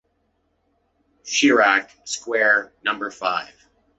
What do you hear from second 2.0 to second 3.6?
square, number five